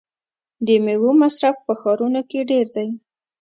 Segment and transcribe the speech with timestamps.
[0.65, 2.87] د میوو مصرف په ښارونو کې ډیر دی.